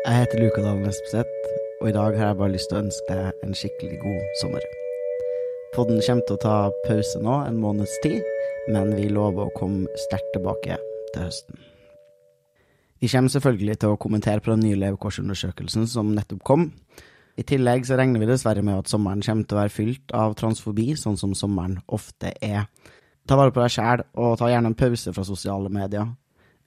[0.00, 1.48] Jeg heter Luka Dahl Espeseth,
[1.82, 4.62] og i dag har jeg bare lyst til å ønske deg en skikkelig god sommer.
[5.74, 6.54] Podden kommer til å ta
[6.86, 8.24] pause nå, en måneds tid,
[8.72, 10.78] men vi lover å komme sterkt tilbake
[11.12, 11.60] til høsten.
[13.04, 16.70] Vi kommer selvfølgelig til å kommentere på den nye levekårsundersøkelsen som nettopp kom.
[17.36, 20.38] I tillegg så regner vi dessverre med at sommeren kommer til å være fylt av
[20.40, 22.70] transfobi, sånn som sommeren ofte er.
[23.28, 26.08] Ta vare på deg sjæl, og ta gjerne en pause fra sosiale medier.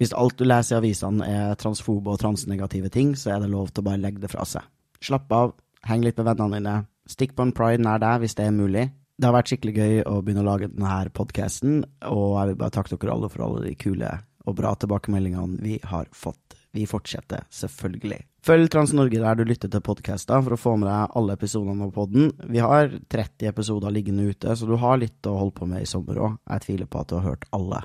[0.01, 3.69] Hvis alt du leser i avisene er transfobe og transnegative ting, så er det lov
[3.71, 4.65] til å bare legge det fra seg.
[5.03, 5.53] Slapp av,
[5.87, 6.75] heng litt med vennene dine,
[7.09, 8.89] stikk på en pride nær deg hvis det er mulig.
[9.13, 12.73] Det har vært skikkelig gøy å begynne å lage denne podkasten, og jeg vil bare
[12.79, 14.11] takke dere alle for alle de kule
[14.43, 16.57] og bra tilbakemeldingene vi har fått.
[16.73, 18.17] Vi fortsetter, selvfølgelig.
[18.43, 21.93] Følg Trans-Norge der du lytter til podkaster for å få med deg alle episodene av
[21.95, 22.31] podden.
[22.49, 25.87] Vi har 30 episoder liggende ute, så du har litt å holde på med i
[25.87, 26.39] sommer òg.
[26.49, 27.83] Jeg tviler på at du har hørt alle.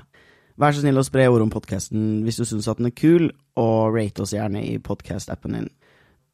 [0.59, 3.29] Vær så snill å spre ord om podkasten hvis du syns at den er kul,
[3.55, 5.69] og rate oss gjerne i podkast-appen din.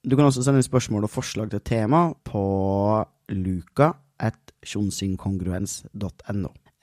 [0.01, 2.41] Du kan også sende spørsmål og forslag til tema på
[3.37, 3.91] luka.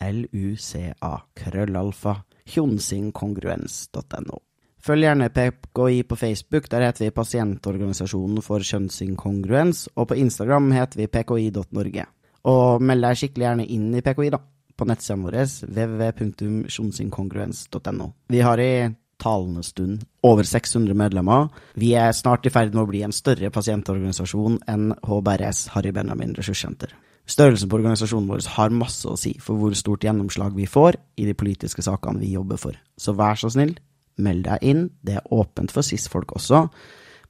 [0.02, 2.14] L-u-c-a, krøllalfa,
[2.52, 4.38] Tjonsingkongruens.no.
[4.82, 11.04] Følg gjerne PKI på Facebook, der heter vi Pasientorganisasjonen for kjønnsinkongruens, og på Instagram heter
[11.04, 12.06] vi pki.norge.
[12.50, 14.42] Og meld deg skikkelig gjerne inn i PKI, da,
[14.82, 15.36] på nettsiden vår
[15.70, 18.06] www.sjonsinkongruens.no.
[18.34, 18.72] Vi har i
[19.22, 21.48] talende stund over 600 medlemmer.
[21.78, 26.34] Vi er snart i ferd med å bli en større pasientorganisasjon enn HBRS, Harry Benjamin
[26.38, 26.90] ressurssenter.
[27.30, 31.28] Størrelsen på organisasjonen vår har masse å si for hvor stort gjennomslag vi får i
[31.28, 32.78] de politiske sakene vi jobber for.
[32.98, 33.76] Så vær så snill,
[34.18, 34.88] meld deg inn.
[35.06, 36.64] Det er åpent for cis-folk også,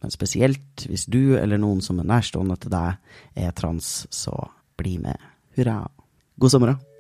[0.03, 4.33] men spesielt hvis du eller noen som er nærstående til deg er trans, så
[4.81, 5.21] bli med.
[5.59, 5.83] Hurra.
[6.41, 6.92] God sommer, da.